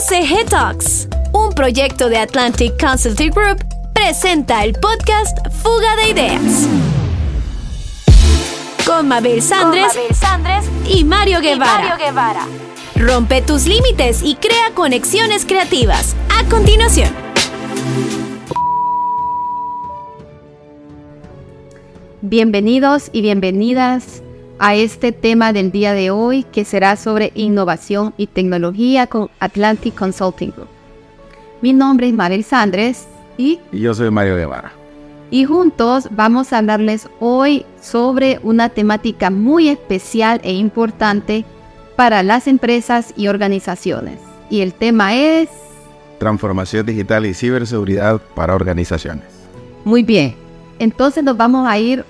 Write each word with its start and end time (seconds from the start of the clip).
ACG 0.00 0.48
Talks, 0.48 1.08
un 1.34 1.52
proyecto 1.52 2.08
de 2.08 2.16
Atlantic 2.16 2.72
Consulting 2.80 3.32
Group, 3.32 3.62
presenta 3.92 4.64
el 4.64 4.72
podcast 4.72 5.36
Fuga 5.62 5.94
de 5.96 6.10
Ideas. 6.10 6.66
Con 8.86 9.08
Mabel 9.08 9.42
Sandres, 9.42 9.92
y, 10.88 11.04
Mario 11.04 11.42
Guevara. 11.42 12.46
Rompe 12.96 13.42
tus 13.42 13.66
límites 13.66 14.22
y 14.22 14.36
crea 14.36 14.70
conexiones 14.74 15.44
creativas. 15.44 16.16
A 16.34 16.48
continuación. 16.48 17.10
Bienvenidos 22.22 23.10
y 23.12 23.20
bienvenidas 23.20 24.22
a 24.60 24.74
este 24.74 25.10
tema 25.10 25.54
del 25.54 25.72
día 25.72 25.94
de 25.94 26.10
hoy 26.10 26.44
que 26.44 26.66
será 26.66 26.94
sobre 26.96 27.32
innovación 27.34 28.12
y 28.18 28.26
tecnología 28.26 29.06
con 29.06 29.30
Atlantic 29.40 29.94
Consulting 29.94 30.52
Group. 30.52 30.68
Mi 31.62 31.72
nombre 31.72 32.08
es 32.08 32.14
Mabel 32.14 32.44
Sandres 32.44 33.08
y, 33.38 33.58
y 33.72 33.80
yo 33.80 33.94
soy 33.94 34.10
Mario 34.10 34.36
Guevara. 34.36 34.72
Y 35.30 35.46
juntos 35.46 36.08
vamos 36.10 36.52
a 36.52 36.58
hablarles 36.58 37.08
hoy 37.20 37.64
sobre 37.80 38.38
una 38.42 38.68
temática 38.68 39.30
muy 39.30 39.68
especial 39.68 40.40
e 40.44 40.52
importante 40.52 41.46
para 41.96 42.22
las 42.22 42.46
empresas 42.46 43.14
y 43.16 43.28
organizaciones. 43.28 44.18
Y 44.50 44.60
el 44.60 44.74
tema 44.74 45.14
es... 45.14 45.48
Transformación 46.18 46.84
digital 46.84 47.24
y 47.24 47.32
ciberseguridad 47.32 48.20
para 48.34 48.54
organizaciones. 48.54 49.24
Muy 49.84 50.02
bien. 50.02 50.34
Entonces 50.78 51.24
nos 51.24 51.38
vamos 51.38 51.66
a 51.66 51.78
ir 51.78 52.04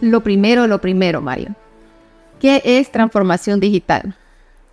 lo 0.00 0.20
primero, 0.20 0.68
lo 0.68 0.80
primero, 0.80 1.20
Mario. 1.20 1.56
¿Qué 2.44 2.60
es 2.62 2.92
transformación 2.92 3.58
digital? 3.58 4.14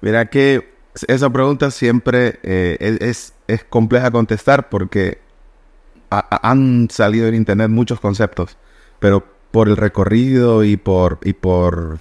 Mira 0.02 0.26
que 0.26 0.74
esa 1.08 1.30
pregunta 1.30 1.72
siempre 1.72 2.38
eh, 2.44 2.98
es, 3.00 3.34
es, 3.48 3.64
compleja 3.64 4.12
contestar 4.12 4.68
porque 4.68 5.20
han 6.10 6.90
salido 6.92 7.30
en 7.30 7.36
internet 7.36 7.70
muchos 7.70 8.02
conceptos, 8.02 8.58
pero 9.00 9.24
por 9.52 9.70
el 9.70 9.78
recorrido 9.78 10.66
y 10.66 10.76
por, 10.76 11.20
y 11.24 11.32
por 11.32 12.00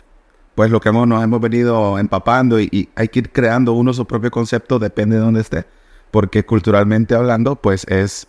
pues 0.57 0.73
lo 0.73 0.81
que 0.81 0.89
hemos, 0.89 1.07
nos 1.07 1.23
hemos 1.23 1.41
venido 1.41 2.01
empapando 2.01 2.59
y, 2.59 2.89
hay 2.97 3.07
que 3.07 3.21
ir 3.21 3.31
creando 3.31 3.73
uno 3.73 3.93
su 3.93 4.05
propio 4.07 4.33
concepto, 4.33 4.81
depende 4.81 5.19
de 5.19 5.23
dónde 5.23 5.41
esté, 5.41 5.67
porque 6.11 6.45
culturalmente 6.45 7.15
hablando, 7.15 7.55
pues 7.55 7.85
es 7.87 8.27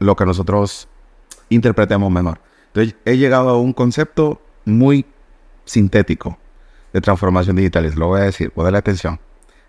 lo 0.00 0.16
que 0.16 0.26
nosotros 0.26 0.88
interpretemos 1.50 2.10
mejor. 2.10 2.40
Entonces 2.66 2.96
he 3.04 3.16
llegado 3.16 3.50
a 3.50 3.60
un 3.60 3.74
concepto 3.74 4.42
muy 4.64 5.06
sintético, 5.64 6.36
de 6.92 7.00
transformación 7.00 7.56
digital, 7.56 7.90
lo 7.96 8.08
voy 8.08 8.20
a 8.20 8.24
decir, 8.24 8.52
la 8.56 8.78
atención, 8.78 9.20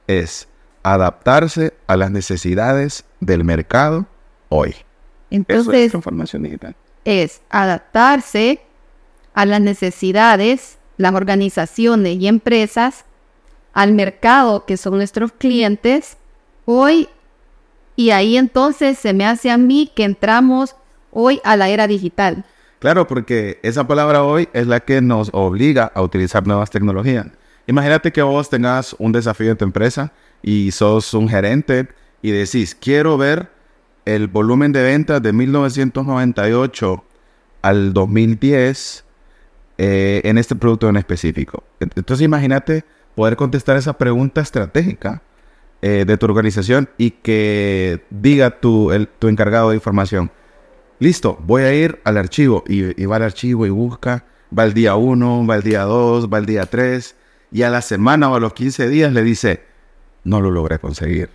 es 0.07 0.47
adaptarse 0.83 1.73
a 1.87 1.95
las 1.95 2.11
necesidades 2.11 3.05
del 3.19 3.43
mercado 3.43 4.05
hoy. 4.49 4.75
Entonces, 5.29 5.73
es 5.73 5.91
transformación 5.91 6.43
digital. 6.43 6.75
Es 7.05 7.41
adaptarse 7.49 8.61
a 9.33 9.45
las 9.45 9.61
necesidades, 9.61 10.77
las 10.97 11.13
organizaciones 11.13 12.17
y 12.17 12.27
empresas, 12.27 13.05
al 13.73 13.93
mercado 13.93 14.65
que 14.65 14.77
son 14.77 14.95
nuestros 14.95 15.31
clientes 15.31 16.17
hoy. 16.65 17.07
Y 17.95 18.11
ahí 18.11 18.37
entonces 18.37 18.97
se 18.97 19.13
me 19.13 19.25
hace 19.25 19.51
a 19.51 19.57
mí 19.57 19.91
que 19.95 20.03
entramos 20.03 20.75
hoy 21.11 21.39
a 21.43 21.55
la 21.55 21.69
era 21.69 21.87
digital. 21.87 22.45
Claro, 22.81 23.05
porque 23.05 23.59
esa 23.61 23.85
palabra 23.85 24.23
hoy 24.23 24.49
es 24.53 24.65
la 24.65 24.79
que 24.79 25.01
nos 25.01 25.29
obliga 25.33 25.91
a 25.93 26.01
utilizar 26.01 26.47
nuevas 26.47 26.71
tecnologías. 26.71 27.27
Imagínate 27.67 28.11
que 28.11 28.23
vos 28.23 28.49
tengas 28.49 28.95
un 28.97 29.11
desafío 29.11 29.51
en 29.51 29.57
tu 29.57 29.65
empresa 29.65 30.11
y 30.41 30.71
sos 30.71 31.13
un 31.13 31.29
gerente 31.29 31.89
y 32.23 32.31
decís, 32.31 32.73
quiero 32.73 33.19
ver 33.19 33.51
el 34.05 34.27
volumen 34.27 34.71
de 34.71 34.81
ventas 34.81 35.21
de 35.21 35.31
1998 35.31 37.03
al 37.61 37.93
2010 37.93 39.05
eh, 39.77 40.21
en 40.23 40.39
este 40.39 40.55
producto 40.55 40.89
en 40.89 40.97
específico. 40.97 41.63
Entonces 41.79 42.25
imagínate 42.25 42.83
poder 43.13 43.35
contestar 43.35 43.77
esa 43.77 43.95
pregunta 43.95 44.41
estratégica 44.41 45.21
eh, 45.83 46.03
de 46.07 46.17
tu 46.17 46.25
organización 46.25 46.89
y 46.97 47.11
que 47.11 48.03
diga 48.09 48.59
tu, 48.59 48.91
tu 49.19 49.27
encargado 49.27 49.69
de 49.69 49.75
información, 49.75 50.31
Listo, 51.01 51.39
voy 51.47 51.63
a 51.63 51.73
ir 51.73 51.99
al 52.03 52.17
archivo. 52.17 52.63
Y, 52.67 53.05
va 53.05 53.15
al 53.15 53.23
archivo 53.23 53.65
y 53.65 53.71
busca. 53.71 54.23
Va 54.55 54.65
el 54.65 54.75
día 54.75 54.95
1, 54.95 55.47
va 55.47 55.55
el 55.55 55.63
día 55.63 55.81
2, 55.81 56.31
va 56.31 56.37
el 56.37 56.45
día 56.45 56.67
3. 56.67 57.15
Y 57.51 57.63
a 57.63 57.71
la 57.71 57.81
semana 57.81 58.29
o 58.29 58.35
a 58.35 58.39
los 58.39 58.53
15 58.53 58.87
días 58.87 59.11
le 59.11 59.23
dice, 59.23 59.63
no 60.23 60.41
lo 60.41 60.51
logré 60.51 60.77
conseguir. 60.77 61.31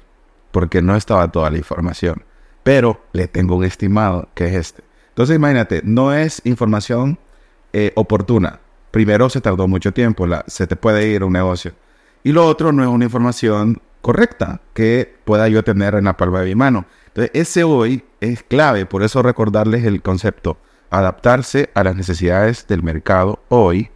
Porque 0.53 0.83
no 0.83 0.95
estaba 0.95 1.33
toda 1.33 1.51
la 1.51 1.59
información. 1.59 2.23
Pero 2.63 3.01
le 3.13 3.27
tengo 3.27 3.57
un 3.57 3.65
estimado 3.65 4.29
que 4.35 4.47
es 4.47 4.55
este. 4.55 4.85
Entonces 5.09 5.35
imagínate, 5.35 5.83
no 5.85 6.15
es 6.15 6.43
información 6.45 7.19
eh, 7.73 7.91
oportuna. 7.97 8.61
Primero 8.93 9.29
se 9.31 9.41
tardó 9.41 9.67
mucho 9.67 9.93
tiempo, 9.93 10.29
se 10.47 10.69
te 10.69 10.77
puede 10.77 11.09
ir 11.09 11.25
un 11.25 11.33
negocio. 11.33 11.73
Y 12.23 12.31
lo 12.31 12.47
otro 12.47 12.71
no 12.71 12.85
es 12.85 12.89
una 12.89 13.07
información 13.07 13.83
correcta 14.01 14.61
que 14.75 15.17
pueda 15.25 15.49
yo 15.49 15.65
tener 15.65 15.97
en 15.97 16.05
la 16.05 16.17
palma 16.17 16.39
de 16.43 16.47
mi 16.47 16.55
mano. 16.55 16.87
Entonces, 17.09 17.33
ese 17.35 17.65
hoy 17.65 18.05
es 18.21 18.43
clave, 18.43 18.87
por 18.87 19.03
eso 19.03 19.23
recordarles 19.23 19.85
el 19.85 20.03
concepto, 20.03 20.57
adaptarse 20.91 21.71
a 21.75 21.85
las 21.85 21.97
necesidades 21.97 22.67
del 22.67 22.83
mercado 22.83 23.41
hoy. 23.49 23.91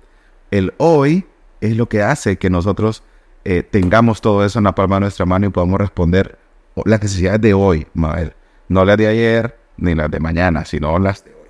El 0.50 0.74
hoy 0.78 1.26
es 1.60 1.76
lo 1.76 1.88
que 1.88 2.02
hace 2.02 2.36
que 2.36 2.50
nosotros 2.50 3.02
eh, 3.44 3.62
tengamos 3.62 4.20
todo 4.20 4.44
eso 4.44 4.58
en 4.58 4.64
la 4.64 4.74
palma 4.74 4.96
de 4.96 5.00
nuestra 5.00 5.26
mano 5.26 5.46
y 5.46 5.50
podamos 5.50 5.80
responder 5.80 6.38
las 6.84 7.02
necesidades 7.02 7.40
de 7.40 7.54
hoy, 7.54 7.86
Mabel. 7.94 8.34
No 8.68 8.84
las 8.84 8.96
de 8.96 9.06
ayer 9.06 9.58
ni 9.76 9.94
las 9.94 10.10
de 10.10 10.20
mañana, 10.20 10.64
sino 10.64 10.98
las 10.98 11.24
de 11.24 11.32
hoy. 11.32 11.48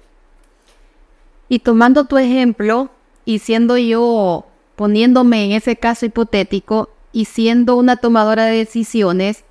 Y 1.49 1.59
tomando 1.61 2.05
tu 2.05 2.17
ejemplo 2.17 2.91
y 3.25 3.41
siendo 3.41 3.77
yo 3.77 4.47
poniéndome 4.77 5.45
en 5.45 5.53
ese 5.53 5.77
caso 5.77 6.07
hipotético 6.07 6.89
y 7.13 7.27
siendo 7.27 7.77
una 7.77 7.97
tomadora 7.97 8.47
de 8.47 8.57
decisiones, 8.57 9.45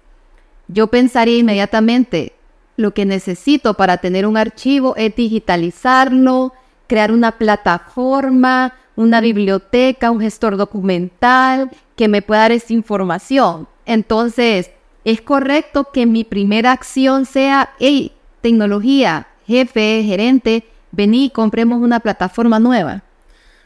yo 0.68 0.88
pensaría 0.88 1.38
inmediatamente, 1.38 2.34
lo 2.80 2.94
que 2.94 3.06
necesito 3.06 3.74
para 3.74 3.98
tener 3.98 4.26
un 4.26 4.38
archivo 4.38 4.96
es 4.96 5.14
digitalizarlo, 5.14 6.54
crear 6.88 7.12
una 7.12 7.34
plataforma, 7.34 8.74
una 8.96 9.20
biblioteca, 9.20 10.12
un 10.12 10.22
gestor 10.22 10.56
documental 10.56 11.72
que 11.98 12.08
me 12.08 12.22
pueda 12.22 12.44
dar 12.44 12.54
esa 12.54 12.72
información. 12.72 13.68
Entonces, 13.86 14.72
es 15.04 15.20
correcto 15.20 15.90
que 15.92 16.06
mi 16.06 16.24
primera 16.24 16.72
acción 16.72 17.26
sea, 17.26 17.72
hey, 17.80 18.14
tecnología, 18.40 19.28
jefe, 19.46 20.02
gerente, 20.06 20.64
vení 20.94 21.32
compremos 21.32 21.82
una 21.82 22.00
plataforma 22.00 22.60
nueva. 22.60 23.04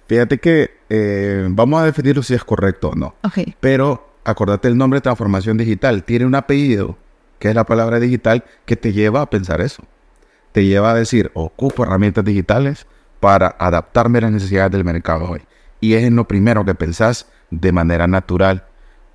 Fíjate 0.07 0.39
que 0.39 0.71
eh, 0.89 1.47
vamos 1.51 1.81
a 1.81 1.85
definirlo 1.85 2.23
si 2.23 2.33
es 2.33 2.43
correcto 2.43 2.89
o 2.89 2.95
no. 2.95 3.13
Okay. 3.21 3.53
Pero 3.59 4.17
acordate 4.23 4.69
el 4.69 4.77
nombre 4.77 4.97
de 4.97 5.01
transformación 5.01 5.55
digital, 5.55 6.03
tiene 6.03 6.25
un 6.25 6.33
apellido, 6.33 6.97
que 7.43 7.49
es 7.49 7.55
la 7.55 7.65
palabra 7.65 7.99
digital, 7.99 8.45
que 8.65 8.77
te 8.77 8.93
lleva 8.93 9.19
a 9.19 9.29
pensar 9.29 9.59
eso. 9.59 9.83
Te 10.53 10.63
lleva 10.63 10.91
a 10.91 10.93
decir, 10.93 11.29
ocupo 11.33 11.83
herramientas 11.83 12.23
digitales 12.23 12.87
para 13.19 13.57
adaptarme 13.59 14.19
a 14.19 14.21
las 14.21 14.31
necesidades 14.31 14.71
del 14.71 14.85
mercado 14.85 15.29
hoy. 15.29 15.41
Y 15.81 15.95
es 15.95 16.05
en 16.05 16.15
lo 16.15 16.25
primero 16.25 16.63
que 16.63 16.73
pensás 16.73 17.27
de 17.51 17.73
manera 17.73 18.07
natural. 18.07 18.63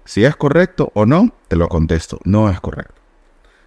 Si 0.04 0.26
es 0.26 0.36
correcto 0.36 0.92
o 0.92 1.06
no, 1.06 1.32
te 1.48 1.56
lo 1.56 1.70
contesto. 1.70 2.20
No 2.24 2.50
es 2.50 2.60
correcto. 2.60 3.00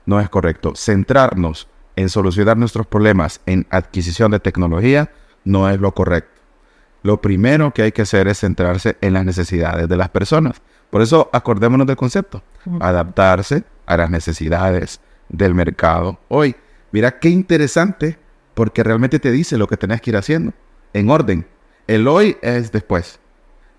No 0.06 0.20
es 0.20 0.30
correcto. 0.30 0.74
Centrarnos 0.76 1.68
en 1.96 2.10
solucionar 2.10 2.56
nuestros 2.56 2.86
problemas 2.86 3.42
en 3.48 3.66
adquisición 3.72 4.30
de 4.30 4.42
tecnología 4.42 5.10
no 5.44 5.72
es 5.72 5.80
lo 5.80 5.92
correcto. 5.96 6.40
Lo 7.02 7.20
primero 7.20 7.74
que 7.74 7.82
hay 7.82 7.94
que 7.94 8.04
hacer 8.04 8.28
es 8.28 8.42
centrarse 8.42 8.96
en 9.02 9.14
las 9.14 9.26
necesidades 9.26 9.90
de 9.90 9.98
las 9.98 10.10
personas. 10.10 10.62
Por 10.92 11.02
eso 11.02 11.32
acordémonos 11.34 11.88
del 11.88 11.96
concepto, 11.96 12.44
adaptarse 12.80 13.64
a 13.86 13.98
las 13.98 14.10
necesidades 14.10 15.00
del 15.30 15.54
mercado 15.54 16.20
hoy. 16.28 16.56
Mira 16.92 17.20
qué 17.20 17.30
interesante, 17.30 18.18
porque 18.54 18.84
realmente 18.84 19.20
te 19.20 19.32
dice 19.32 19.58
lo 19.58 19.68
que 19.68 19.78
tenés 19.78 20.02
que 20.02 20.12
ir 20.12 20.18
haciendo, 20.18 20.54
en 20.94 21.10
orden. 21.10 21.48
El 21.88 22.08
hoy 22.08 22.38
es 22.42 22.72
después, 22.72 23.20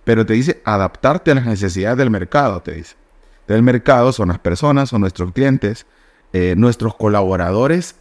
pero 0.05 0.25
te 0.25 0.35
dice 0.35 0.63
adaptarte 0.65 1.31
a 1.31 1.35
las 1.35 1.47
necesidades 1.47 1.99
del 1.99 2.11
mercado, 2.11 2.61
te 2.63 2.73
dice. 2.73 2.97
Del 3.47 3.63
mercado 3.63 4.13
son 4.13 4.29
las 4.29 4.39
personas, 4.39 4.89
son 4.89 5.03
nuestros 5.03 5.33
clientes, 5.33 5.87
eh, 6.33 6.55
nuestros 6.57 6.95
colaboradores. 6.95 7.97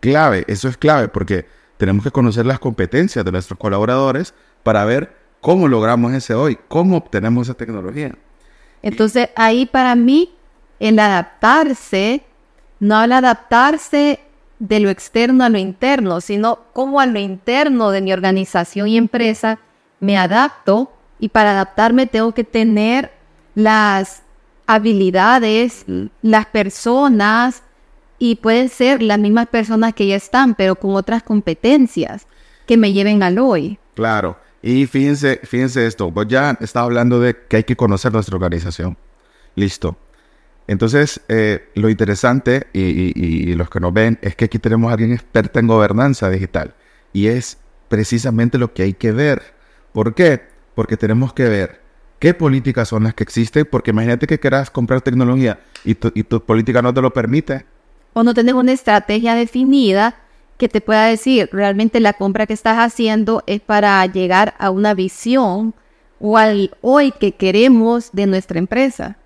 Clave, 0.00 0.44
eso 0.46 0.68
es 0.68 0.76
clave, 0.76 1.08
porque 1.08 1.46
tenemos 1.76 2.04
que 2.04 2.10
conocer 2.10 2.44
las 2.44 2.58
competencias 2.58 3.24
de 3.24 3.32
nuestros 3.32 3.58
colaboradores 3.58 4.34
para 4.62 4.84
ver 4.84 5.16
¿Cómo 5.40 5.68
logramos 5.68 6.12
ese 6.14 6.34
hoy? 6.34 6.58
¿Cómo 6.68 6.96
obtenemos 6.96 7.46
esa 7.46 7.56
tecnología? 7.56 8.14
Entonces 8.82 9.28
ahí 9.36 9.66
para 9.66 9.94
mí 9.94 10.34
el 10.80 10.98
adaptarse, 10.98 12.22
no 12.80 12.96
al 12.96 13.12
adaptarse 13.12 14.20
de 14.58 14.80
lo 14.80 14.90
externo 14.90 15.44
a 15.44 15.48
lo 15.48 15.58
interno, 15.58 16.20
sino 16.20 16.60
cómo 16.72 17.00
a 17.00 17.06
lo 17.06 17.18
interno 17.18 17.90
de 17.90 18.00
mi 18.00 18.12
organización 18.12 18.88
y 18.88 18.96
empresa 18.96 19.58
me 20.00 20.16
adapto 20.16 20.92
y 21.18 21.28
para 21.28 21.52
adaptarme 21.52 22.06
tengo 22.06 22.32
que 22.32 22.44
tener 22.44 23.12
las 23.54 24.22
habilidades, 24.66 25.84
las 26.22 26.46
personas, 26.46 27.62
y 28.18 28.36
pueden 28.36 28.68
ser 28.68 29.00
las 29.02 29.18
mismas 29.18 29.46
personas 29.46 29.94
que 29.94 30.06
ya 30.06 30.16
están, 30.16 30.54
pero 30.54 30.74
con 30.74 30.94
otras 30.94 31.22
competencias 31.22 32.26
que 32.66 32.76
me 32.76 32.92
lleven 32.92 33.22
al 33.22 33.38
hoy. 33.38 33.78
Claro. 33.94 34.36
Y 34.60 34.86
fíjense, 34.86 35.40
fíjense 35.44 35.86
esto, 35.86 36.10
pues 36.10 36.26
ya 36.28 36.58
estaba 36.60 36.86
hablando 36.86 37.20
de 37.20 37.36
que 37.48 37.58
hay 37.58 37.64
que 37.64 37.76
conocer 37.76 38.12
nuestra 38.12 38.34
organización. 38.34 38.96
Listo. 39.54 39.96
Entonces, 40.68 41.22
eh, 41.28 41.70
lo 41.74 41.88
interesante 41.88 42.66
y, 42.74 43.54
los 43.54 43.70
que 43.70 43.80
nos 43.80 43.92
ven 43.92 44.18
es 44.20 44.36
que 44.36 44.44
aquí 44.44 44.58
tenemos 44.58 44.90
a 44.90 44.92
alguien 44.92 45.12
experta 45.12 45.60
en 45.60 45.66
gobernanza 45.66 46.28
digital. 46.28 46.74
Y 47.12 47.26
es 47.28 47.56
precisamente 47.88 48.58
lo 48.58 48.74
que 48.74 48.82
hay 48.82 48.92
que 48.92 49.10
ver. 49.10 49.42
¿Por 49.92 50.14
qué? 50.14 50.42
Porque 50.74 50.98
tenemos 50.98 51.32
que 51.32 51.48
ver 51.48 51.80
qué 52.18 52.34
políticas 52.34 52.88
son 52.88 53.04
las 53.04 53.14
que 53.14 53.24
existen, 53.24 53.66
porque 53.70 53.92
imagínate 53.92 54.26
que 54.26 54.38
quieras 54.38 54.70
comprar 54.70 55.00
tecnología 55.00 55.58
y 55.84 55.94
tu, 55.94 56.12
y 56.14 56.22
tu 56.22 56.44
política 56.44 56.82
no 56.82 56.92
te 56.92 57.00
lo 57.00 57.14
permite. 57.14 57.64
O 58.12 58.22
no 58.22 58.34
tenés 58.34 58.54
una 58.54 58.72
estrategia 58.72 59.34
definida 59.34 60.16
que 60.58 60.68
te 60.68 60.82
pueda 60.82 61.06
decir 61.06 61.48
realmente 61.50 61.98
la 61.98 62.12
compra 62.12 62.46
que 62.46 62.52
estás 62.52 62.76
haciendo 62.76 63.42
es 63.46 63.60
para 63.62 64.04
llegar 64.04 64.54
a 64.58 64.70
una 64.70 64.92
visión 64.92 65.74
o 66.20 66.36
al 66.36 66.76
hoy 66.82 67.12
que 67.12 67.32
queremos 67.32 68.10
de 68.12 68.26
nuestra 68.26 68.58
empresa. 68.58 69.17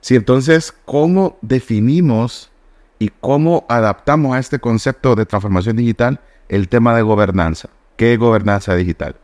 Sí, 0.00 0.16
entonces, 0.16 0.74
¿cómo 0.84 1.36
definimos 1.42 2.50
y 2.98 3.10
cómo 3.20 3.64
adaptamos 3.68 4.34
a 4.34 4.38
este 4.38 4.58
concepto 4.58 5.14
de 5.14 5.26
transformación 5.26 5.76
digital 5.76 6.20
el 6.48 6.68
tema 6.68 6.94
de 6.94 7.02
gobernanza? 7.02 7.68
¿Qué 7.96 8.14
es 8.14 8.18
gobernanza 8.18 8.74
digital? 8.74 9.16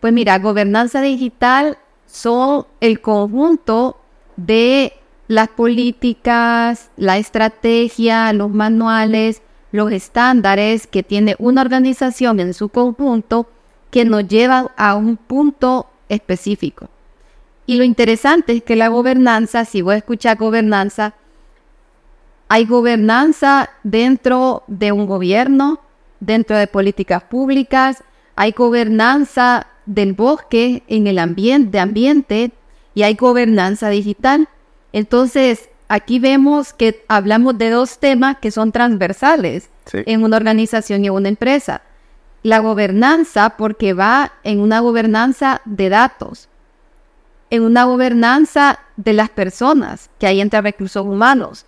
Pues 0.00 0.12
mira, 0.12 0.38
gobernanza 0.38 1.00
digital 1.00 1.78
son 2.06 2.66
el 2.80 3.00
conjunto 3.00 4.00
de 4.36 4.92
las 5.28 5.48
políticas, 5.48 6.90
la 6.96 7.18
estrategia, 7.18 8.32
los 8.32 8.50
manuales, 8.50 9.42
los 9.72 9.92
estándares 9.92 10.86
que 10.86 11.02
tiene 11.02 11.36
una 11.38 11.62
organización 11.62 12.40
en 12.40 12.54
su 12.54 12.68
conjunto 12.68 13.48
que 13.90 14.04
nos 14.04 14.26
llevan 14.26 14.68
a 14.76 14.94
un 14.94 15.16
punto 15.16 15.86
específico. 16.08 16.88
Y 17.66 17.76
lo 17.76 17.84
interesante 17.84 18.52
es 18.52 18.62
que 18.62 18.76
la 18.76 18.88
gobernanza, 18.88 19.64
si 19.64 19.82
voy 19.82 19.96
a 19.96 19.98
escuchar 19.98 20.38
gobernanza, 20.38 21.14
hay 22.48 22.64
gobernanza 22.64 23.70
dentro 23.82 24.62
de 24.68 24.92
un 24.92 25.06
gobierno, 25.06 25.80
dentro 26.20 26.56
de 26.56 26.68
políticas 26.68 27.24
públicas, 27.24 28.04
hay 28.36 28.52
gobernanza 28.52 29.66
del 29.84 30.12
bosque 30.12 30.84
en 30.86 31.08
el 31.08 31.18
ambiente, 31.18 31.80
ambiente 31.80 32.52
y 32.94 33.02
hay 33.02 33.14
gobernanza 33.14 33.88
digital. 33.88 34.48
Entonces, 34.92 35.68
aquí 35.88 36.20
vemos 36.20 36.72
que 36.72 37.04
hablamos 37.08 37.58
de 37.58 37.70
dos 37.70 37.98
temas 37.98 38.38
que 38.38 38.52
son 38.52 38.70
transversales 38.70 39.70
en 39.92 40.22
una 40.22 40.36
organización 40.36 41.04
y 41.04 41.08
en 41.08 41.14
una 41.14 41.28
empresa. 41.28 41.82
La 42.44 42.60
gobernanza, 42.60 43.50
porque 43.56 43.92
va 43.92 44.32
en 44.44 44.60
una 44.60 44.78
gobernanza 44.78 45.62
de 45.64 45.88
datos, 45.88 46.48
en 47.50 47.62
una 47.62 47.84
gobernanza 47.84 48.80
de 48.96 49.12
las 49.12 49.30
personas, 49.30 50.10
que 50.18 50.26
hay 50.26 50.40
entre 50.40 50.60
recursos 50.60 51.04
humanos. 51.04 51.66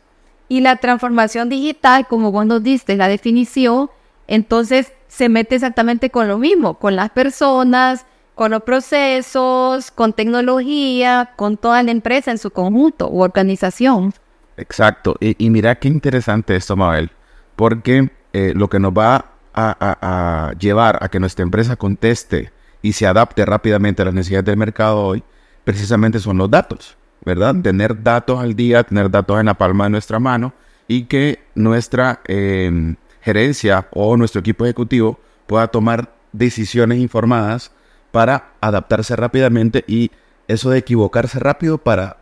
Y 0.49 0.61
la 0.61 0.77
transformación 0.77 1.49
digital, 1.49 2.07
como 2.07 2.33
vos 2.33 2.47
nos 2.47 2.63
diste 2.63 2.97
la 2.97 3.09
definición, 3.09 3.91
entonces 4.27 4.93
se 5.09 5.29
mete 5.29 5.55
exactamente 5.55 6.11
con 6.11 6.29
lo 6.29 6.39
mismo, 6.39 6.75
con 6.75 6.97
las 6.97 7.11
personas, 7.11 8.07
con 8.35 8.53
los 8.53 8.63
procesos, 8.63 9.91
con 9.91 10.13
tecnología, 10.13 11.33
con 11.37 11.57
toda 11.57 11.83
la 11.83 11.91
empresa 11.91 12.31
en 12.31 12.39
su 12.39 12.51
conjunto 12.51 13.09
u 13.11 13.23
organización. 13.23 14.15
Exacto. 14.57 15.17
Y, 15.21 15.51
mira 15.51 15.75
qué 15.79 15.89
interesante 15.89 16.55
esto, 16.57 16.77
Mabel, 16.77 17.11
porque 17.57 18.11
eh, 18.33 18.53
lo 18.55 18.69
que 18.69 18.79
nos 18.79 18.93
va 18.93 19.33
a, 19.55 20.53
llevar 20.59 20.99
a 21.03 21.09
que 21.09 21.19
nuestra 21.19 21.43
empresa 21.43 21.75
conteste 21.75 22.53
y 22.81 22.93
se 22.93 23.07
adapte 23.07 23.45
rápidamente 23.45 24.03
a 24.03 24.05
las 24.05 24.15
necesidades 24.15 24.45
del 24.47 24.57
mercado 24.57 25.05
hoy, 25.05 25.25
precisamente 25.65 26.19
son 26.19 26.39
los 26.39 26.51
datos, 26.51 26.97
¿verdad? 27.25 27.55
Tener 27.63 28.03
datos 28.03 28.41
al 28.41 28.55
día, 28.55 28.85
tener 28.85 29.11
datos 29.11 29.41
en 29.41 29.47
la 29.47 29.55
palma 29.55 29.85
de 29.85 29.91
nuestra 29.91 30.19
mano 30.19 30.53
y 30.87 31.05
que 31.05 31.41
nuestra 31.55 32.21
em, 32.27 32.97
gerencia 33.21 33.89
o 33.93 34.17
nuestro 34.17 34.41
equipo 34.41 34.65
ejecutivo 34.65 35.21
pueda 35.47 35.69
tomar 35.69 36.15
decisiones 36.33 36.99
informadas 36.99 37.73
para 38.11 38.53
adaptarse 38.61 39.17
rápidamente 39.17 39.85
y 39.87 40.11
eso 40.47 40.71
de 40.71 40.79
equivocarse 40.79 41.39
rápido 41.39 41.79
para 41.79 42.17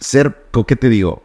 ser, 0.00 0.46
¿qué 0.66 0.76
te 0.76 0.88
digo? 0.88 1.22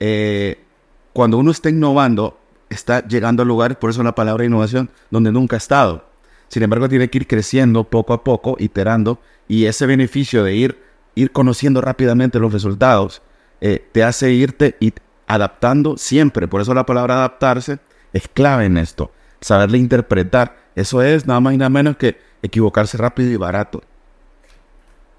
Eh, 0.00 0.64
cuando 1.12 1.38
uno 1.38 1.50
está 1.50 1.68
innovando, 1.68 2.38
está 2.70 3.06
llegando 3.06 3.42
a 3.42 3.46
lugares, 3.46 3.76
por 3.76 3.90
eso 3.90 4.02
la 4.02 4.14
palabra 4.14 4.44
innovación, 4.44 4.90
donde 5.10 5.32
nunca 5.32 5.56
ha 5.56 5.58
estado. 5.58 6.07
Sin 6.48 6.62
embargo, 6.62 6.88
tiene 6.88 7.08
que 7.08 7.18
ir 7.18 7.26
creciendo 7.26 7.84
poco 7.84 8.12
a 8.12 8.24
poco, 8.24 8.56
iterando, 8.58 9.20
y 9.46 9.66
ese 9.66 9.86
beneficio 9.86 10.44
de 10.44 10.54
ir, 10.54 10.78
ir 11.14 11.30
conociendo 11.30 11.80
rápidamente 11.80 12.38
los 12.38 12.52
resultados 12.52 13.22
eh, 13.60 13.86
te 13.92 14.04
hace 14.04 14.32
irte 14.32 14.76
y 14.80 14.92
adaptando 15.26 15.96
siempre. 15.96 16.48
Por 16.48 16.60
eso 16.60 16.74
la 16.74 16.86
palabra 16.86 17.16
adaptarse 17.16 17.78
es 18.12 18.28
clave 18.28 18.66
en 18.66 18.78
esto. 18.78 19.10
Saberle 19.40 19.78
interpretar. 19.78 20.56
Eso 20.74 21.02
es 21.02 21.26
nada 21.26 21.40
más 21.40 21.54
y 21.54 21.58
nada 21.58 21.70
menos 21.70 21.96
que 21.96 22.18
equivocarse 22.42 22.96
rápido 22.96 23.30
y 23.30 23.36
barato. 23.36 23.82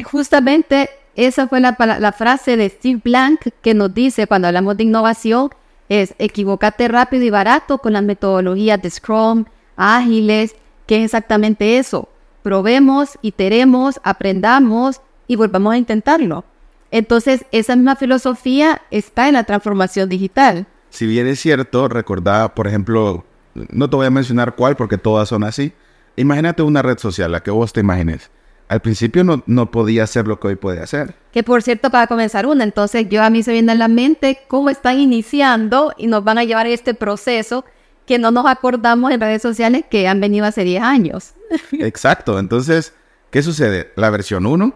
Justamente 0.03 0.89
esa 1.15 1.47
fue 1.47 1.59
la, 1.59 1.75
la, 1.99 2.11
frase 2.13 2.55
de 2.55 2.69
Steve 2.69 3.01
Blank 3.03 3.49
que 3.61 3.73
nos 3.73 3.93
dice 3.93 4.25
cuando 4.25 4.47
hablamos 4.47 4.77
de 4.77 4.83
innovación, 4.83 5.49
es 5.89 6.13
equivocate 6.17 6.87
rápido 6.87 7.23
y 7.23 7.29
barato 7.29 7.79
con 7.79 7.93
las 7.93 8.03
metodologías 8.03 8.81
de 8.81 8.89
Scrum, 8.89 9.45
ágiles, 9.75 10.55
que 10.89 10.97
es 10.97 11.05
exactamente 11.05 11.77
eso. 11.77 12.09
Probemos, 12.41 13.19
iteremos, 13.21 14.01
aprendamos 14.03 15.01
y 15.27 15.35
volvamos 15.35 15.75
a 15.75 15.77
intentarlo. 15.77 16.45
Entonces, 16.89 17.45
esa 17.51 17.75
misma 17.75 17.95
filosofía 17.95 18.81
está 18.89 19.27
en 19.27 19.35
la 19.35 19.43
transformación 19.43 20.09
digital. 20.09 20.65
Si 20.89 21.05
bien 21.05 21.27
es 21.27 21.39
cierto, 21.39 21.87
recordaba, 21.89 22.55
por 22.55 22.65
ejemplo, 22.65 23.23
no 23.53 23.87
te 23.87 23.95
voy 23.97 24.07
a 24.07 24.09
mencionar 24.09 24.55
cuál 24.55 24.75
porque 24.75 24.97
todas 24.97 25.29
son 25.29 25.43
así, 25.43 25.73
Imagínate 26.15 26.63
una 26.63 26.81
red 26.81 26.97
social, 26.97 27.31
la 27.31 27.41
que 27.41 27.51
vos 27.51 27.71
te 27.71 27.79
imagines. 27.79 28.29
Al 28.67 28.81
principio 28.81 29.23
no, 29.23 29.41
no 29.45 29.71
podía 29.71 30.03
hacer 30.03 30.27
lo 30.27 30.39
que 30.39 30.49
hoy 30.49 30.55
puede 30.55 30.81
hacer. 30.81 31.15
Que 31.31 31.43
por 31.43 31.61
cierto, 31.63 31.91
para 31.91 32.07
comenzar 32.07 32.45
una, 32.45 32.65
entonces 32.65 33.07
yo 33.07 33.23
a 33.23 33.29
mí 33.29 33.41
se 33.41 33.53
viene 33.53 33.71
a 33.71 33.75
la 33.75 33.87
mente 33.87 34.39
cómo 34.49 34.69
están 34.69 34.99
iniciando 34.99 35.93
y 35.97 36.07
nos 36.07 36.23
van 36.25 36.39
a 36.39 36.43
llevar 36.43 36.65
a 36.65 36.69
este 36.69 36.93
proceso 36.93 37.63
que 38.09 38.17
no 38.17 38.31
nos 38.31 38.47
acordamos 38.47 39.11
en 39.11 39.21
redes 39.21 39.39
sociales 39.39 39.85
que 39.87 40.07
han 40.07 40.19
venido 40.19 40.43
hace 40.43 40.63
10 40.63 40.81
años. 40.81 41.35
Exacto, 41.73 42.39
entonces, 42.39 42.95
¿qué 43.29 43.43
sucede? 43.43 43.91
La 43.95 44.09
versión 44.09 44.47
1, 44.47 44.73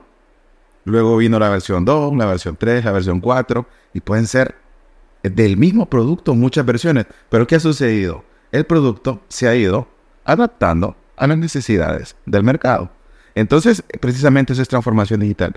luego 0.85 1.17
vino 1.17 1.39
la 1.39 1.49
versión 1.49 1.83
2, 1.83 2.15
la 2.15 2.27
versión 2.27 2.55
3, 2.55 2.85
la 2.85 2.91
versión 2.91 3.19
4, 3.19 3.65
y 3.95 4.01
pueden 4.01 4.27
ser 4.27 4.53
del 5.23 5.57
mismo 5.57 5.87
producto 5.87 6.35
muchas 6.35 6.63
versiones. 6.63 7.07
Pero 7.29 7.47
¿qué 7.47 7.55
ha 7.55 7.59
sucedido? 7.59 8.23
El 8.51 8.67
producto 8.67 9.23
se 9.29 9.47
ha 9.47 9.55
ido 9.55 9.87
adaptando 10.25 10.95
a 11.17 11.25
las 11.25 11.39
necesidades 11.39 12.15
del 12.27 12.43
mercado. 12.43 12.91
Entonces, 13.33 13.83
precisamente 13.99 14.53
eso 14.53 14.61
es 14.61 14.67
transformación 14.67 15.21
digital. 15.21 15.55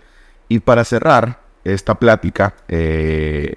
Y 0.49 0.61
para 0.61 0.83
cerrar 0.83 1.43
esta 1.63 1.95
plática 1.97 2.55
eh, 2.69 3.57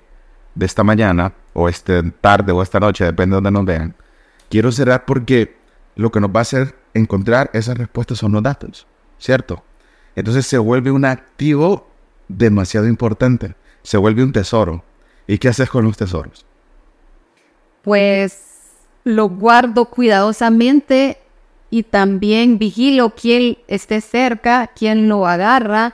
de 0.56 0.66
esta 0.66 0.84
mañana, 0.84 1.32
o 1.54 1.70
esta 1.70 2.04
tarde, 2.20 2.52
o 2.52 2.62
esta 2.62 2.82
noche, 2.82 3.06
depende 3.06 3.36
de 3.36 3.38
donde 3.38 3.52
nos 3.52 3.64
vean, 3.66 3.96
quiero 4.50 4.72
cerrar 4.72 5.06
porque 5.06 5.56
lo 5.96 6.12
que 6.12 6.20
nos 6.20 6.32
va 6.32 6.40
a 6.40 6.42
hacer 6.42 6.76
encontrar 6.94 7.50
esas 7.54 7.78
respuestas 7.78 8.18
son 8.18 8.32
los 8.32 8.44
datos, 8.44 8.88
¿cierto? 9.18 9.64
Entonces 10.16 10.46
se 10.46 10.58
vuelve 10.58 10.92
un 10.92 11.06
activo 11.06 11.88
demasiado 12.28 12.88
importante, 12.88 13.56
se 13.84 13.98
vuelve 13.98 14.24
un 14.24 14.34
tesoro. 14.34 14.84
¿Y 15.28 15.38
qué 15.38 15.50
haces 15.50 15.70
con 15.70 15.86
los 15.86 15.96
tesoros? 15.96 16.46
Pues 17.84 18.42
lo 19.04 19.30
guardo 19.30 19.86
cuidadosamente 19.86 21.20
y 21.70 21.84
también 21.84 22.58
vigilo 22.58 23.12
quién 23.12 23.60
esté 23.68 24.02
cerca, 24.02 24.72
quién 24.76 25.08
lo 25.08 25.28
agarra. 25.28 25.94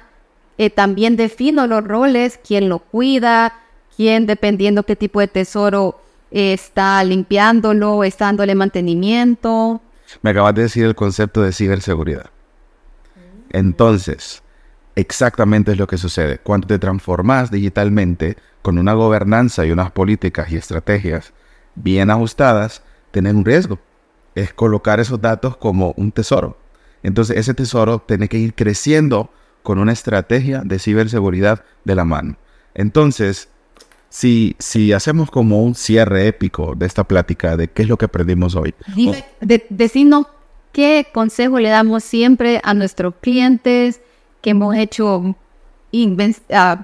Eh, 0.58 0.70
también 0.70 1.18
defino 1.18 1.68
los 1.68 1.84
roles, 1.84 2.40
quién 2.46 2.70
lo 2.70 2.80
cuida, 2.80 3.60
quién 3.96 4.26
dependiendo 4.26 4.84
qué 4.84 4.96
tipo 4.96 5.20
de 5.20 5.28
tesoro 5.28 6.00
está 6.36 7.04
limpiándolo, 7.04 8.04
está 8.04 8.26
dándole 8.26 8.56
mantenimiento. 8.56 9.82
Me 10.22 10.32
acabas 10.32 10.56
de 10.56 10.64
decir 10.64 10.86
el 10.86 10.96
concepto 10.96 11.42
de 11.42 11.52
ciberseguridad. 11.52 12.30
Entonces, 13.50 14.44
exactamente 14.96 15.72
es 15.72 15.78
lo 15.78 15.88
que 15.88 15.98
sucede. 15.98 16.40
Cuando 16.40 16.68
te 16.68 16.78
transformas 16.78 17.52
digitalmente 17.52 18.38
con 18.62 18.78
una 18.78 18.94
gobernanza 18.94 19.66
y 19.66 19.72
unas 19.72 19.92
políticas 19.92 20.52
y 20.52 20.58
estrategias 20.58 21.34
bien 21.76 22.12
ajustadas, 22.12 22.84
tenés 23.12 23.34
un 23.34 23.46
riesgo 23.46 23.80
es 24.36 24.54
colocar 24.54 25.00
esos 25.00 25.22
datos 25.22 25.58
como 25.58 25.94
un 25.98 26.12
tesoro. 26.12 26.58
Entonces 27.02 27.38
ese 27.38 27.54
tesoro 27.54 28.00
tiene 28.00 28.28
que 28.28 28.38
ir 28.38 28.54
creciendo 28.54 29.32
con 29.64 29.80
una 29.80 29.94
estrategia 29.94 30.62
de 30.64 30.78
ciberseguridad 30.78 31.64
de 31.86 31.96
la 31.96 32.06
mano. 32.06 32.38
Entonces, 32.74 33.50
si, 34.16 34.56
si 34.60 34.94
hacemos 34.94 35.30
como 35.30 35.62
un 35.62 35.76
cierre 35.76 36.28
épico 36.28 36.74
de 36.74 36.86
esta 36.86 37.04
plática 37.04 37.58
de 37.58 37.68
qué 37.68 37.82
es 37.82 37.90
lo 37.90 37.98
que 37.98 38.06
aprendimos 38.06 38.56
hoy. 38.56 38.74
de, 39.42 39.66
decirnos 39.70 40.28
qué 40.72 41.08
consejo 41.14 41.60
le 41.60 41.68
damos 41.68 42.06
siempre 42.06 42.62
a 42.64 42.74
nuestros 42.74 43.16
clientes 43.20 44.00
que 44.40 44.52
hemos 44.52 44.74
hecho 44.78 45.36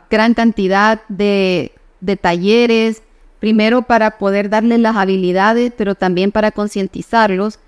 gran 0.10 0.34
cantidad 0.34 1.04
de, 1.08 1.72
de 2.02 2.18
talleres, 2.18 3.02
primero 3.40 3.84
para 3.84 4.18
poder 4.18 4.50
darles 4.50 4.80
las 4.80 4.98
habilidades, 4.98 5.72
pero 5.78 5.96
también 5.96 6.34
para 6.34 6.52
concientizarlos. 6.52 7.60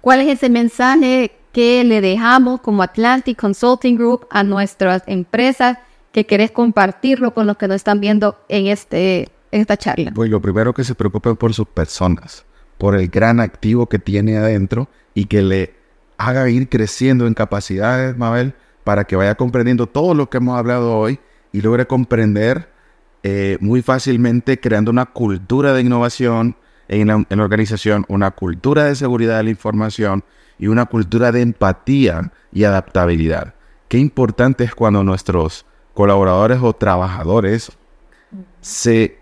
¿Cuál 0.00 0.22
es 0.22 0.30
ese 0.30 0.48
mensaje 0.48 1.30
que 1.52 1.84
le 1.84 2.00
dejamos 2.00 2.60
como 2.60 2.82
Atlantic 2.82 3.38
Consulting 3.40 3.96
Group 3.96 4.26
a 4.30 4.42
nuestras 4.42 5.04
empresas 5.06 5.78
que 6.12 6.26
querés 6.26 6.50
compartirlo 6.50 7.34
con 7.34 7.46
los 7.46 7.56
que 7.56 7.68
nos 7.68 7.76
están 7.76 8.00
viendo 8.00 8.38
en, 8.48 8.66
este, 8.66 9.30
esta 9.50 9.76
charla? 9.76 10.12
Pues 10.14 10.30
lo 10.30 10.40
primero 10.40 10.72
que 10.74 10.84
se 10.84 10.94
preocupen 10.94 11.36
por 11.36 11.54
sus 11.54 11.66
personas, 11.66 12.44
por 12.78 12.94
el 12.94 13.08
gran 13.08 13.40
activo 13.40 13.88
que 13.88 13.98
tiene 13.98 14.36
adentro 14.36 14.88
y 15.14 15.24
que 15.26 15.42
le 15.42 15.74
haga 16.18 16.48
ir 16.48 16.68
creciendo 16.68 17.26
en 17.26 17.34
capacidades, 17.34 18.16
Mabel, 18.16 18.54
para 18.84 19.04
que 19.04 19.16
vaya 19.16 19.34
comprendiendo 19.34 19.86
todo 19.86 20.14
lo 20.14 20.28
que 20.28 20.38
hemos 20.38 20.58
hablado 20.58 20.96
hoy 20.96 21.18
y 21.52 21.60
logre 21.60 21.86
comprender 21.86 22.68
eh, 23.22 23.56
muy 23.60 23.82
fácilmente 23.82 24.60
creando 24.60 24.90
una 24.90 25.06
cultura 25.06 25.72
de 25.72 25.80
innovación 25.80 26.56
en 26.88 27.08
en 27.10 27.26
la 27.38 27.44
organización, 27.44 28.04
una 28.08 28.32
cultura 28.32 28.84
de 28.84 28.96
seguridad 28.96 29.38
de 29.38 29.44
la 29.44 29.50
información 29.50 30.24
y 30.58 30.66
una 30.66 30.86
cultura 30.86 31.32
de 31.32 31.40
empatía 31.40 32.32
y 32.52 32.64
adaptabilidad. 32.64 33.54
Qué 33.88 33.98
importante 33.98 34.64
es 34.64 34.74
cuando 34.74 35.02
nuestros 35.04 35.66
colaboradores 35.94 36.58
o 36.62 36.72
trabajadores 36.72 37.72
se, 38.60 39.18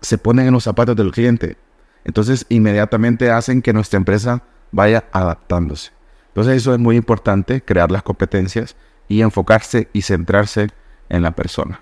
se 0.00 0.18
ponen 0.18 0.46
en 0.46 0.52
los 0.52 0.64
zapatos 0.64 0.96
del 0.96 1.10
cliente. 1.10 1.56
Entonces 2.04 2.46
inmediatamente 2.48 3.30
hacen 3.30 3.62
que 3.62 3.72
nuestra 3.72 3.96
empresa 3.96 4.42
vaya 4.70 5.04
adaptándose. 5.12 5.92
Entonces 6.28 6.56
eso 6.56 6.74
es 6.74 6.80
muy 6.80 6.96
importante, 6.96 7.62
crear 7.62 7.90
las 7.90 8.02
competencias 8.02 8.76
y 9.08 9.22
enfocarse 9.22 9.88
y 9.92 10.02
centrarse 10.02 10.68
en 11.08 11.22
la 11.22 11.30
persona. 11.30 11.80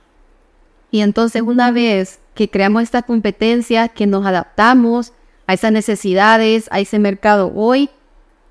Y 0.90 1.00
entonces 1.00 1.42
una 1.42 1.70
vez 1.70 2.20
que 2.34 2.50
creamos 2.50 2.82
esta 2.82 3.02
competencia, 3.02 3.88
que 3.88 4.06
nos 4.06 4.26
adaptamos 4.26 5.12
a 5.46 5.54
esas 5.54 5.72
necesidades, 5.72 6.68
a 6.70 6.80
ese 6.80 6.98
mercado 6.98 7.52
hoy, 7.54 7.90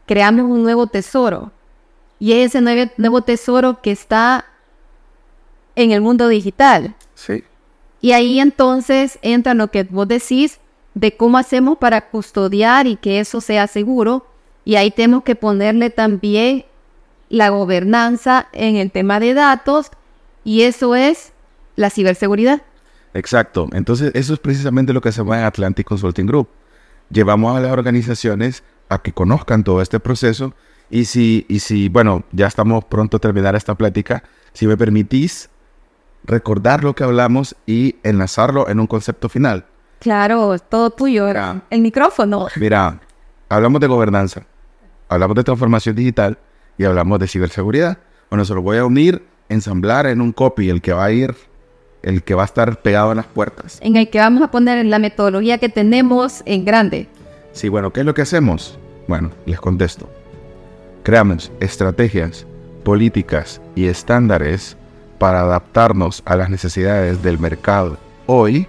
creamos 0.08 0.46
un 0.46 0.64
nuevo 0.64 0.88
tesoro. 0.88 1.52
Y 2.20 2.34
es 2.34 2.54
ese 2.56 2.90
nuevo 2.98 3.22
tesoro 3.22 3.82
que 3.82 3.92
está 3.92 4.46
en 5.82 5.92
el 5.92 6.02
mundo 6.02 6.28
digital. 6.28 6.96
Sí. 7.16 7.44
Y 8.02 8.14
ahí 8.14 8.40
entonces 8.40 9.20
entra 9.22 9.54
lo 9.54 9.70
que 9.70 9.84
vos 9.84 10.08
decís 10.08 10.60
de 10.94 11.16
cómo 11.16 11.38
hacemos 11.38 11.78
para 11.78 12.10
custodiar 12.10 12.88
y 12.88 12.96
que 12.96 13.20
eso 13.20 13.42
sea 13.42 13.68
seguro. 13.68 14.26
Y 14.66 14.76
ahí 14.76 14.92
tenemos 14.92 15.24
que 15.24 15.36
ponerle 15.36 15.90
también 15.90 16.66
la 17.30 17.50
gobernanza 17.50 18.48
en 18.52 18.76
el 18.76 18.92
tema 18.92 19.20
de 19.20 19.34
datos 19.34 19.92
y 20.44 20.64
eso 20.64 20.96
es 20.96 21.32
la 21.76 21.90
ciberseguridad. 21.90 22.62
Exacto. 23.14 23.70
Entonces, 23.74 24.12
eso 24.16 24.34
es 24.34 24.40
precisamente 24.40 24.94
lo 24.94 25.02
que 25.02 25.10
hacemos 25.10 25.36
en 25.36 25.44
Atlantic 25.44 25.88
Consulting 25.88 26.26
Group. 26.26 26.50
Llevamos 27.10 27.56
a 27.56 27.60
las 27.60 27.72
organizaciones 27.72 28.64
a 28.90 29.02
que 29.02 29.14
conozcan 29.14 29.64
todo 29.64 29.82
este 29.82 30.00
proceso. 30.00 30.54
Y 30.90 31.06
si, 31.06 31.46
y 31.48 31.60
si, 31.60 31.88
bueno, 31.88 32.24
ya 32.32 32.48
estamos 32.48 32.84
pronto 32.86 33.18
a 33.18 33.20
terminar 33.20 33.56
esta 33.56 33.76
plática, 33.76 34.24
si 34.54 34.68
me 34.68 34.76
permitís 34.76 35.50
recordar 36.24 36.84
lo 36.84 36.94
que 36.94 37.04
hablamos 37.04 37.56
y 37.66 37.96
enlazarlo 38.04 38.70
en 38.70 38.80
un 38.80 38.88
concepto 38.88 39.30
final. 39.30 39.66
Claro, 40.00 40.58
todo 40.60 40.90
tuyo. 40.90 41.28
el 41.70 41.82
micrófono. 41.82 42.48
Mira, 42.56 43.00
hablamos 43.50 43.82
de 43.82 43.88
gobernanza, 43.88 44.44
hablamos 45.10 45.36
de 45.36 45.44
transformación 45.44 45.96
digital 45.96 46.38
y 46.78 46.86
hablamos 46.86 47.20
de 47.20 47.28
ciberseguridad. 47.28 47.98
Bueno, 48.30 48.46
se 48.46 48.54
lo 48.54 48.62
voy 48.62 48.78
a 48.78 48.86
unir, 48.86 49.24
ensamblar 49.50 50.08
en 50.08 50.22
un 50.22 50.32
copy, 50.32 50.70
el 50.70 50.82
que 50.82 50.94
va 50.94 51.06
a 51.06 51.12
ir, 51.12 51.36
el 52.02 52.24
que 52.24 52.34
va 52.34 52.44
a 52.44 52.46
estar 52.46 52.82
pegado 52.82 53.12
en 53.12 53.18
las 53.18 53.28
puertas. 53.28 53.80
En 53.82 53.96
el 53.96 54.10
que 54.10 54.20
vamos 54.20 54.42
a 54.42 54.50
poner 54.50 54.84
la 54.86 54.98
metodología 55.00 55.58
que 55.60 55.70
tenemos 55.70 56.42
en 56.46 56.66
grande. 56.66 57.08
Sí, 57.52 57.70
bueno, 57.70 57.92
¿qué 57.92 58.00
es 58.00 58.06
lo 58.06 58.14
que 58.14 58.22
hacemos? 58.24 58.80
Bueno, 59.08 59.30
les 59.46 59.60
contesto. 59.60 60.10
Creamos 61.04 61.52
estrategias, 61.60 62.46
políticas 62.84 63.62
y 63.76 63.86
estándares 63.86 64.78
para 65.22 65.42
adaptarnos 65.42 66.24
a 66.26 66.36
las 66.36 66.50
necesidades 66.50 67.22
del 67.22 67.38
mercado 67.38 67.96
hoy 68.26 68.66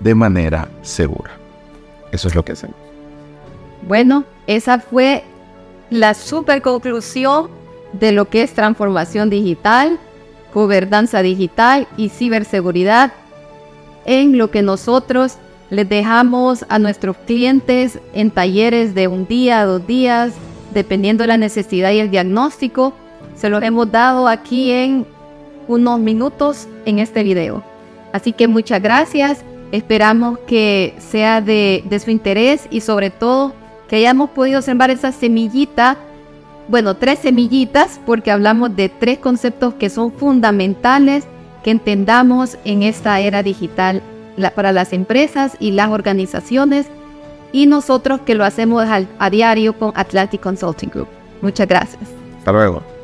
de 0.00 0.16
manera 0.16 0.68
segura. 0.82 1.30
Eso 2.10 2.26
es 2.26 2.34
lo 2.34 2.44
que 2.44 2.50
hacemos. 2.50 2.74
Bueno, 3.86 4.24
esa 4.48 4.80
fue 4.80 5.22
la 5.88 6.14
super 6.14 6.60
conclusión 6.60 7.50
de 7.92 8.10
lo 8.10 8.28
que 8.28 8.42
es 8.42 8.52
transformación 8.52 9.30
digital, 9.30 10.00
gobernanza 10.52 11.22
digital 11.22 11.86
y 11.96 12.08
ciberseguridad 12.08 13.12
en 14.06 14.38
lo 14.38 14.50
que 14.50 14.62
nosotros 14.62 15.36
les 15.70 15.88
dejamos 15.88 16.66
a 16.68 16.80
nuestros 16.80 17.16
clientes 17.16 18.00
en 18.12 18.32
talleres 18.32 18.92
de 18.96 19.06
un 19.06 19.28
día, 19.28 19.64
dos 19.64 19.86
días, 19.86 20.32
dependiendo 20.74 21.22
de 21.22 21.28
la 21.28 21.36
necesidad 21.36 21.92
y 21.92 22.00
el 22.00 22.10
diagnóstico. 22.10 22.92
Se 23.36 23.48
los 23.48 23.62
hemos 23.62 23.92
dado 23.92 24.26
aquí 24.26 24.72
en 24.72 25.06
unos 25.68 25.98
minutos 26.00 26.68
en 26.84 26.98
este 26.98 27.22
video. 27.22 27.62
Así 28.12 28.32
que 28.32 28.48
muchas 28.48 28.82
gracias. 28.82 29.42
Esperamos 29.72 30.38
que 30.46 30.94
sea 30.98 31.40
de, 31.40 31.82
de 31.88 31.98
su 31.98 32.10
interés 32.10 32.66
y 32.70 32.80
sobre 32.80 33.10
todo 33.10 33.52
que 33.88 33.96
hayamos 33.96 34.30
podido 34.30 34.62
sembrar 34.62 34.90
esa 34.90 35.12
semillita, 35.12 35.96
bueno, 36.68 36.96
tres 36.96 37.20
semillitas, 37.20 38.00
porque 38.04 38.30
hablamos 38.30 38.74
de 38.74 38.88
tres 38.88 39.18
conceptos 39.18 39.74
que 39.74 39.90
son 39.90 40.12
fundamentales 40.12 41.24
que 41.62 41.72
entendamos 41.72 42.58
en 42.64 42.82
esta 42.82 43.18
era 43.20 43.42
digital 43.42 44.02
para 44.54 44.72
las 44.72 44.92
empresas 44.92 45.56
y 45.58 45.72
las 45.72 45.90
organizaciones 45.90 46.86
y 47.52 47.66
nosotros 47.66 48.20
que 48.20 48.34
lo 48.34 48.44
hacemos 48.44 48.84
a, 48.86 49.30
diario 49.30 49.72
con 49.78 49.92
Atlantic 49.94 50.40
Consulting 50.40 50.90
Group. 50.90 51.08
Muchas 51.42 51.66
gracias. 51.66 52.02
Hasta 52.38 52.52
luego. 52.52 52.95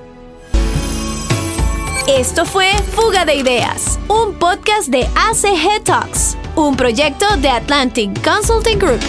Esto 2.09 2.45
fue 2.45 2.69
Fuga 2.95 3.25
de 3.25 3.37
Ideas, 3.37 3.99
un 4.09 4.35
podcast 4.35 4.89
de 4.89 5.05
ACG 5.05 5.85
Talks, 5.85 6.37
un 6.57 6.75
proyecto 6.75 7.37
de 7.37 7.49
Atlantic 7.49 8.11
Consulting 8.29 8.79
Group. 8.79 9.01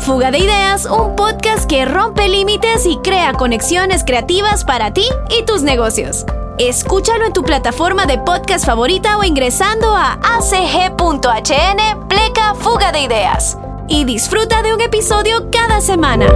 Fuga 0.00 0.30
de 0.30 0.38
Ideas, 0.38 0.84
un 0.84 1.16
podcast 1.16 1.66
que 1.66 1.86
rompe 1.86 2.28
límites 2.28 2.84
y 2.84 2.98
crea 2.98 3.32
conexiones 3.32 4.04
creativas 4.04 4.64
para 4.64 4.92
ti 4.92 5.06
y 5.30 5.42
tus 5.46 5.62
negocios. 5.62 6.26
Escúchalo 6.58 7.24
en 7.24 7.32
tu 7.32 7.42
plataforma 7.44 8.04
de 8.04 8.18
podcast 8.18 8.66
favorita 8.66 9.16
o 9.16 9.24
ingresando 9.24 9.96
a 9.96 10.18
acg.hn 10.36 12.08
pleca 12.08 12.54
fuga 12.56 12.92
de 12.92 13.00
ideas. 13.00 13.56
Y 13.88 14.04
disfruta 14.04 14.62
de 14.62 14.74
un 14.74 14.82
episodio 14.82 15.50
cada 15.50 15.80
semana. 15.80 16.26